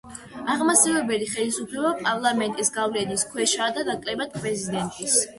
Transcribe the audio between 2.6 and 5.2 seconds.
გავლენის ქვეშაა და ნაკლებად პრეზიდენტის.